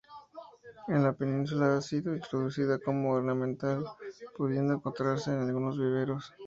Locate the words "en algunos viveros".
5.29-6.33